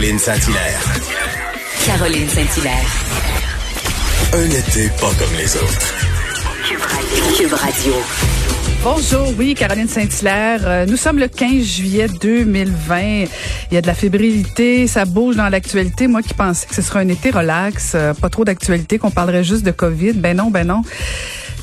Caroline 0.00 0.18
Saint-Hilaire. 0.18 0.80
Caroline 1.84 2.28
Saint-Hilaire. 2.30 2.86
Un 4.32 4.48
été 4.48 4.88
pas 4.98 5.10
comme 5.18 5.36
les 5.36 5.54
autres. 5.58 5.94
Cube 7.36 7.52
Radio. 7.52 7.92
Bonjour, 8.82 9.34
oui, 9.36 9.54
Caroline 9.54 9.88
Saint-Hilaire. 9.88 10.60
Euh, 10.64 10.86
nous 10.86 10.96
sommes 10.96 11.18
le 11.18 11.28
15 11.28 11.62
juillet 11.62 12.06
2020. 12.18 13.02
Il 13.02 13.28
y 13.72 13.76
a 13.76 13.82
de 13.82 13.86
la 13.86 13.92
fébrilité, 13.92 14.86
ça 14.86 15.04
bouge 15.04 15.36
dans 15.36 15.50
l'actualité. 15.50 16.06
Moi 16.06 16.22
qui 16.22 16.32
pensais 16.32 16.66
que 16.66 16.74
ce 16.74 16.80
serait 16.80 17.00
un 17.00 17.08
été 17.08 17.28
relax, 17.28 17.92
euh, 17.94 18.14
pas 18.14 18.30
trop 18.30 18.46
d'actualité, 18.46 18.96
qu'on 18.96 19.10
parlerait 19.10 19.44
juste 19.44 19.66
de 19.66 19.70
COVID. 19.70 20.14
Ben 20.14 20.34
non, 20.34 20.48
ben 20.50 20.66
non 20.66 20.80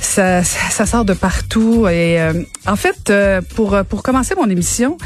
ça, 0.02 0.44
ça, 0.44 0.86
sort 0.86 1.06
de 1.06 1.14
partout. 1.14 1.88
Et 1.88 2.20
euh, 2.22 2.34
en 2.66 2.76
fait, 2.76 3.10
euh, 3.10 3.42
pour 3.56 3.78
pour 3.90 4.04
commencer 4.04 4.36
mon 4.36 4.50
émission, 4.50 4.98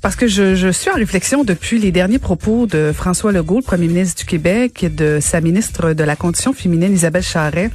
parce 0.00 0.16
que 0.16 0.26
je, 0.26 0.54
je, 0.54 0.68
suis 0.68 0.90
en 0.90 0.94
réflexion 0.94 1.44
depuis 1.44 1.78
les 1.78 1.92
derniers 1.92 2.18
propos 2.18 2.66
de 2.66 2.92
François 2.94 3.32
Legault, 3.32 3.56
le 3.56 3.62
premier 3.62 3.88
ministre 3.88 4.20
du 4.20 4.24
Québec, 4.24 4.84
et 4.84 4.88
de 4.88 5.18
sa 5.20 5.40
ministre 5.40 5.92
de 5.92 6.04
la 6.04 6.16
Condition 6.16 6.52
féminine, 6.52 6.92
Isabelle 6.92 7.22
Charret. 7.22 7.70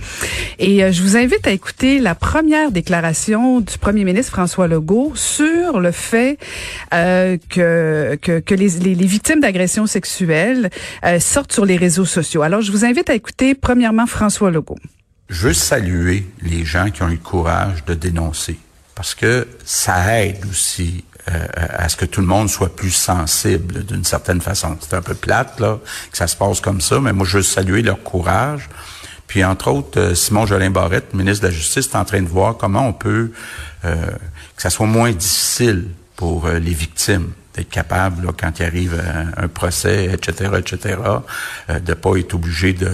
Et 0.60 0.84
euh, 0.84 0.92
je 0.92 1.02
vous 1.02 1.18
invite 1.18 1.46
à 1.48 1.52
écouter 1.52 2.00
la 2.00 2.16
première 2.16 2.72
déclaration 2.72 3.62
du 3.62 3.78
premier 3.78 4.04
ministre 4.04 4.32
François 4.32 4.68
Legault 4.68 5.14
sur 5.16 5.80
le 5.80 5.92
fait 5.92 6.38
que, 6.92 8.16
que, 8.16 8.40
que 8.40 8.56
les, 8.56 8.70
les, 8.70 8.96
les 8.96 9.06
victimes 9.06 9.40
d'agressions 9.40 9.88
sexuelles 9.88 10.70
sortent 11.20 11.52
sur 11.52 11.66
les 11.66 11.78
réseaux 11.78 12.06
sociaux. 12.06 12.42
Alors, 12.42 12.62
je 12.62 12.72
vous 12.72 12.86
invite 12.86 13.10
à 13.10 13.16
écouter 13.16 13.56
premièrement 13.56 14.08
François 14.08 14.52
Legault 14.52 14.78
je 15.30 15.48
veux 15.48 15.54
saluer 15.54 16.28
les 16.42 16.66
gens 16.66 16.90
qui 16.90 17.04
ont 17.04 17.10
eu 17.10 17.14
le 17.14 17.18
courage 17.18 17.84
de 17.86 17.94
dénoncer 17.94 18.60
parce 18.98 19.14
que 19.14 19.48
ça 19.64 20.20
aide 20.24 20.44
aussi 20.50 21.04
euh, 21.30 21.46
à 21.56 21.88
ce 21.88 21.96
que 21.96 22.06
tout 22.06 22.22
le 22.22 22.26
monde 22.26 22.50
soit 22.50 22.76
plus 22.76 22.92
sensible 22.92 23.86
d'une 23.86 24.04
certaine 24.04 24.42
façon. 24.42 24.76
C'est 24.80 24.96
un 24.96 25.04
peu 25.04 25.14
plate 25.14 25.60
là 25.60 25.78
que 26.12 26.18
ça 26.18 26.26
se 26.26 26.36
passe 26.36 26.62
comme 26.62 26.82
ça, 26.82 27.00
mais 27.00 27.14
moi 27.14 27.26
je 27.26 27.38
veux 27.38 27.44
saluer 27.44 27.84
leur 27.84 28.02
courage. 28.02 28.70
Puis 29.28 29.44
entre 29.44 29.70
autres, 29.70 30.00
euh, 30.00 30.16
Simon 30.16 30.48
Jolin 30.48 30.72
Barrette, 30.72 31.14
ministre 31.14 31.44
de 31.44 31.50
la 31.50 31.54
Justice, 31.54 31.88
est 31.88 31.96
en 31.96 32.06
train 32.06 32.22
de 32.22 32.28
voir 32.28 32.58
comment 32.58 32.88
on 32.88 32.94
peut 32.94 33.32
euh, 33.86 33.96
que 34.56 34.62
ça 34.62 34.72
soit 34.72 34.88
moins 34.88 35.12
difficile 35.12 35.90
pour 36.16 36.48
les 36.50 36.74
victimes 36.74 37.34
d'être 37.54 37.70
capable, 37.70 38.26
là, 38.26 38.32
quand 38.36 38.60
il 38.60 38.66
arrive 38.66 39.00
un, 39.00 39.44
un 39.44 39.48
procès, 39.48 40.06
etc., 40.06 40.50
etc., 40.58 40.98
de 41.70 41.94
pas 41.94 42.16
être 42.16 42.34
obligé 42.34 42.74
de 42.74 42.90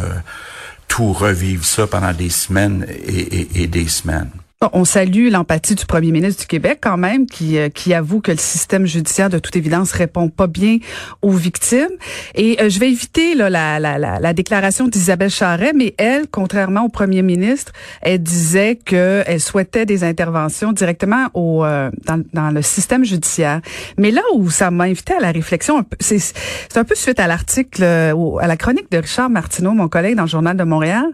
tout 0.93 1.11
revivre 1.11 1.65
ça 1.65 1.87
pendant 1.87 2.13
des 2.13 2.29
semaines 2.29 2.85
et, 2.87 3.63
et, 3.63 3.65
des 3.65 3.87
semaines. 3.87 4.29
On 4.71 4.85
salue 4.85 5.29
l'empathie 5.29 5.75
du 5.75 5.85
premier 5.85 6.11
ministre 6.11 6.41
du 6.41 6.47
Québec 6.47 6.79
quand 6.81 6.95
même, 6.95 7.25
qui, 7.25 7.57
euh, 7.57 7.67
qui 7.69 7.93
avoue 7.93 8.21
que 8.21 8.31
le 8.31 8.37
système 8.37 8.85
judiciaire, 8.85 9.29
de 9.29 9.39
toute 9.39 9.55
évidence, 9.55 9.91
répond 9.91 10.29
pas 10.29 10.47
bien 10.47 10.77
aux 11.21 11.31
victimes. 11.31 11.89
Et 12.35 12.61
euh, 12.61 12.69
je 12.69 12.79
vais 12.79 12.89
éviter 12.89 13.35
là, 13.35 13.49
la, 13.49 13.79
la, 13.79 13.97
la, 13.97 14.19
la 14.19 14.33
déclaration 14.33 14.87
d'Isabelle 14.87 15.29
Charret, 15.29 15.73
mais 15.75 15.93
elle, 15.97 16.27
contrairement 16.31 16.85
au 16.85 16.89
premier 16.89 17.21
ministre, 17.21 17.73
elle 18.01 18.23
disait 18.23 18.75
qu'elle 18.75 19.39
souhaitait 19.39 19.85
des 19.85 20.03
interventions 20.03 20.71
directement 20.71 21.27
au, 21.33 21.65
euh, 21.65 21.89
dans, 22.05 22.23
dans, 22.33 22.51
le 22.51 22.61
système 22.61 23.03
judiciaire. 23.03 23.59
Mais 23.97 24.11
là 24.11 24.21
où 24.35 24.49
ça 24.49 24.71
m'a 24.71 24.85
invité 24.85 25.13
à 25.13 25.19
la 25.19 25.31
réflexion, 25.31 25.83
c'est 25.99 26.21
un 26.75 26.83
peu 26.83 26.95
suite 26.95 27.19
à 27.19 27.27
l'article, 27.27 27.83
à 27.83 28.47
la 28.47 28.57
chronique 28.57 28.91
de 28.91 28.97
Richard 28.97 29.29
Martineau, 29.29 29.73
mon 29.73 29.87
collègue 29.87 30.15
dans 30.15 30.23
le 30.23 30.29
Journal 30.29 30.55
de 30.55 30.63
Montréal. 30.63 31.05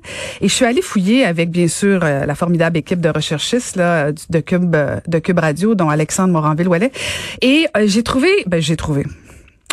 Et 0.42 0.48
je 0.48 0.54
suis 0.54 0.66
allée 0.66 0.82
fouiller 0.82 1.26
avec, 1.26 1.50
bien 1.50 1.68
sûr, 1.68 2.00
la 2.00 2.36
formidable 2.36 2.78
équipe 2.78 3.00
de 3.00 3.10
recherche 3.10 3.39
de 3.40 5.20
Cube 5.20 5.40
Radio, 5.40 5.76
dont 5.76 5.90
Alexandre 5.90 6.34
Moranville-Ouellet. 6.34 6.92
Et 7.42 7.68
euh, 7.76 7.84
j'ai 7.88 8.04
trouvé, 8.04 8.30
ben 8.48 8.62
j'ai 8.62 8.76
trouvé 8.76 9.06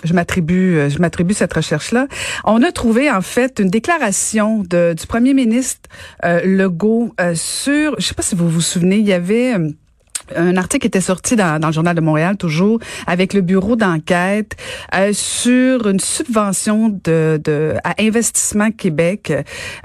je 0.04 0.12
m'attribue 0.12 0.76
euh, 0.76 0.90
je 0.90 0.98
m'attribue 0.98 1.34
cette 1.34 1.52
recherche 1.52 1.92
là. 1.92 2.06
On 2.44 2.62
a 2.62 2.72
trouvé 2.72 3.10
en 3.10 3.22
fait 3.22 3.58
une 3.58 3.70
déclaration 3.70 4.62
de, 4.62 4.94
du 4.94 5.06
premier 5.06 5.34
ministre 5.34 5.88
euh, 6.24 6.40
Legault 6.44 7.14
euh, 7.20 7.34
sur 7.34 7.94
je 7.98 8.06
sais 8.06 8.14
pas 8.14 8.22
si 8.22 8.34
vous 8.34 8.48
vous 8.48 8.60
souvenez, 8.60 8.96
il 8.98 9.06
y 9.06 9.12
avait 9.12 9.54
un 10.34 10.56
article 10.56 10.86
était 10.86 11.00
sorti 11.00 11.36
dans, 11.36 11.60
dans, 11.60 11.68
le 11.68 11.72
journal 11.72 11.94
de 11.94 12.00
Montréal 12.00 12.36
toujours 12.36 12.78
avec 13.06 13.34
le 13.34 13.40
bureau 13.40 13.76
d'enquête 13.76 14.56
euh, 14.94 15.12
sur 15.12 15.86
une 15.86 16.00
subvention 16.00 16.88
de, 16.88 17.40
de 17.42 17.74
à 17.84 17.94
Investissement 18.00 18.70
Québec 18.70 19.32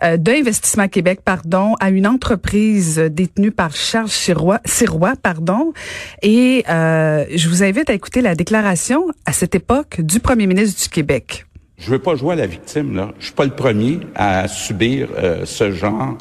euh, 0.03 0.17
d'Investissement 0.17 0.87
Québec 0.87 1.19
pardon 1.23 1.75
à 1.79 1.89
une 1.89 2.07
entreprise 2.07 2.97
détenue 2.97 3.51
par 3.51 3.75
Charles 3.75 4.09
Sirois, 4.09 4.59
Sirois 4.65 5.13
pardon. 5.21 5.73
Et 6.21 6.63
euh, 6.69 7.25
je 7.33 7.49
vous 7.49 7.63
invite 7.63 7.89
à 7.89 7.93
écouter 7.93 8.21
la 8.21 8.35
déclaration 8.35 9.07
à 9.25 9.33
cette 9.33 9.55
époque 9.55 10.01
du 10.01 10.19
premier 10.19 10.47
ministre 10.47 10.81
du 10.81 10.89
Québec. 10.89 11.45
Je 11.77 11.89
veux 11.89 11.99
pas 11.99 12.15
jouer 12.15 12.33
à 12.33 12.35
la 12.35 12.45
victime 12.45 12.95
là, 12.95 13.11
je 13.19 13.25
suis 13.25 13.33
pas 13.33 13.45
le 13.45 13.55
premier 13.55 13.99
à 14.15 14.47
subir 14.47 15.09
euh, 15.17 15.45
ce 15.45 15.71
genre 15.71 16.17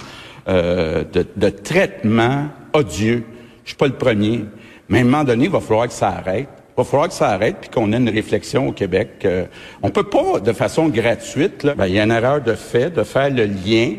euh, 0.48 1.04
de, 1.12 1.26
de 1.36 1.48
traitement 1.50 2.48
odieux 2.72 3.24
je 3.70 3.74
suis 3.74 3.78
pas 3.78 3.86
le 3.86 3.92
premier. 3.92 4.46
Mais 4.88 4.98
à 4.98 5.00
un 5.02 5.04
moment 5.04 5.22
donné, 5.22 5.44
il 5.44 5.50
va 5.50 5.60
falloir 5.60 5.86
que 5.86 5.92
ça 5.92 6.08
arrête. 6.08 6.48
Il 6.70 6.76
va 6.76 6.82
falloir 6.82 7.08
que 7.08 7.14
ça 7.14 7.28
arrête 7.28 7.58
puis 7.60 7.70
qu'on 7.70 7.92
ait 7.92 7.98
une 7.98 8.08
réflexion 8.08 8.66
au 8.66 8.72
Québec. 8.72 9.10
Euh, 9.24 9.44
on 9.80 9.90
peut 9.90 10.02
pas, 10.02 10.40
de 10.40 10.52
façon 10.52 10.88
gratuite, 10.88 11.64
ben, 11.76 11.86
il 11.86 11.94
y 11.94 12.00
a 12.00 12.02
une 12.02 12.10
erreur 12.10 12.40
de 12.42 12.54
fait 12.54 12.90
de 12.90 13.04
faire 13.04 13.30
le 13.30 13.44
lien 13.44 13.92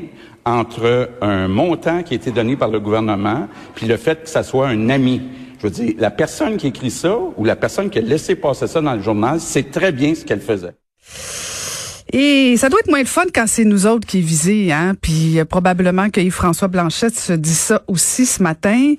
entre 0.44 1.10
un 1.22 1.48
montant 1.48 2.04
qui 2.04 2.16
a 2.16 2.18
été 2.18 2.32
donné 2.32 2.58
par 2.58 2.68
le 2.68 2.82
gouvernement 2.82 3.48
puis 3.76 3.88
le 3.88 3.96
fait 3.96 4.24
que 4.24 4.30
ça 4.30 4.44
soit 4.44 4.68
un 4.68 4.90
ami. 4.90 5.22
Je 5.60 5.68
veux 5.68 5.72
dire, 5.72 5.94
la 5.98 6.12
personne 6.12 6.58
qui 6.58 6.68
écrit 6.68 6.92
ça 6.92 7.18
ou 7.38 7.46
la 7.46 7.56
personne 7.56 7.90
qui 7.90 8.00
a 8.00 8.02
laissé 8.02 8.36
passer 8.36 8.68
ça 8.68 8.82
dans 8.82 8.96
le 8.96 9.02
journal 9.02 9.40
sait 9.40 9.64
très 9.64 9.94
bien 9.94 10.14
ce 10.16 10.26
qu'elle 10.26 10.42
faisait. 10.42 10.76
Et 12.12 12.58
ça 12.58 12.70
doit 12.70 12.80
être 12.80 12.90
moins 12.90 13.00
le 13.00 13.06
fun 13.06 13.26
quand 13.34 13.46
c'est 13.48 13.66
nous 13.66 13.86
autres 13.86 14.08
qui 14.08 14.20
est 14.20 14.72
hein. 14.72 14.96
Puis 15.02 15.40
euh, 15.40 15.46
probablement 15.46 16.10
que 16.10 16.20
Yves-François 16.20 16.68
Blanchette 16.68 17.18
se 17.18 17.34
dit 17.34 17.54
ça 17.54 17.84
aussi 17.88 18.26
ce 18.26 18.44
matin. 18.44 18.94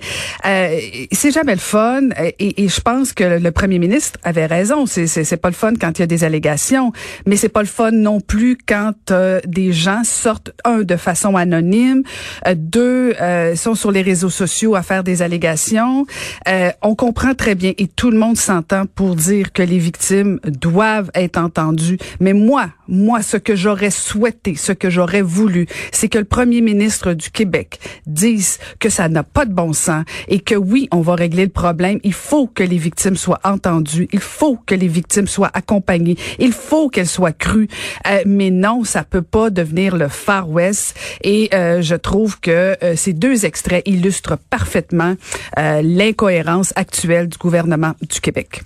Euh, 0.46 0.78
c'est 1.10 1.30
jamais 1.30 1.54
le 1.54 1.60
fun. 1.60 2.08
Et, 2.38 2.64
et, 2.64 2.68
je 2.68 2.80
pense 2.80 3.12
que 3.12 3.38
le 3.38 3.50
premier 3.50 3.78
ministre 3.78 4.18
avait 4.22 4.46
raison. 4.46 4.86
C'est, 4.86 5.36
pas 5.36 5.48
le 5.48 5.54
fun 5.54 5.74
quand 5.80 5.98
il 5.98 6.02
y 6.02 6.04
a 6.04 6.06
des 6.06 6.24
allégations, 6.24 6.92
mais 7.26 7.36
c'est 7.36 7.48
pas 7.48 7.60
le 7.60 7.66
fun 7.66 7.90
non 7.90 8.20
plus 8.20 8.56
quand 8.66 9.10
euh, 9.10 9.40
des 9.46 9.72
gens 9.72 10.02
sortent 10.04 10.52
un 10.64 10.82
de 10.82 10.96
façon 10.96 11.36
anonyme, 11.36 12.02
euh, 12.46 12.54
deux 12.56 13.14
euh, 13.20 13.54
sont 13.56 13.74
sur 13.74 13.90
les 13.90 14.02
réseaux 14.02 14.30
sociaux 14.30 14.74
à 14.74 14.82
faire 14.82 15.04
des 15.04 15.22
allégations. 15.22 16.06
on 16.82 16.94
comprend 16.94 17.34
très 17.34 17.54
bien 17.54 17.72
et 17.78 17.86
tout 17.86 18.10
le 18.10 18.18
monde 18.18 18.36
s'entend 18.36 18.86
pour 18.86 19.16
dire 19.16 19.52
que 19.52 19.62
les 19.62 19.78
victimes 19.78 20.38
doivent 20.44 21.10
être 21.14 21.38
entendues. 21.38 21.98
Mais 22.20 22.32
moi, 22.32 22.68
moi, 23.02 23.22
ce 23.22 23.36
que 23.36 23.56
j'aurais 23.56 23.90
souhaité, 23.90 24.54
ce 24.54 24.72
que 24.72 24.88
j'aurais 24.88 25.22
voulu, 25.22 25.66
c'est 25.90 26.08
que 26.08 26.18
le 26.18 26.24
premier 26.24 26.60
ministre 26.60 27.12
du 27.12 27.30
Québec 27.30 27.80
dise 28.06 28.58
que 28.78 28.88
ça 28.88 29.08
n'a 29.08 29.22
pas 29.22 29.44
de 29.44 29.52
bon 29.52 29.72
sens 29.72 30.04
et 30.28 30.40
que 30.40 30.54
oui, 30.54 30.88
on 30.92 31.00
va 31.00 31.14
régler 31.14 31.44
le 31.44 31.50
problème. 31.50 31.98
Il 32.04 32.12
faut 32.12 32.46
que 32.46 32.62
les 32.62 32.78
victimes 32.78 33.16
soient 33.16 33.40
entendues. 33.44 34.08
Il 34.12 34.20
faut 34.20 34.56
que 34.56 34.74
les 34.74 34.88
victimes 34.88 35.26
soient 35.26 35.50
accompagnées. 35.52 36.16
Il 36.38 36.52
faut 36.52 36.88
qu'elles 36.88 37.08
soient 37.08 37.32
crues. 37.32 37.68
Euh, 38.06 38.22
mais 38.26 38.50
non, 38.50 38.84
ça 38.84 39.04
peut 39.04 39.22
pas 39.22 39.50
devenir 39.50 39.96
le 39.96 40.08
Far 40.08 40.48
West. 40.48 40.96
Et 41.22 41.50
euh, 41.54 41.82
je 41.82 41.94
trouve 41.94 42.40
que 42.40 42.76
euh, 42.82 42.96
ces 42.96 43.12
deux 43.12 43.44
extraits 43.44 43.82
illustrent 43.86 44.38
parfaitement 44.50 45.16
l'incohérence 45.56 46.72
actuelle 46.76 47.28
du 47.28 47.38
gouvernement 47.38 47.94
du 48.00 48.20
Québec. 48.20 48.62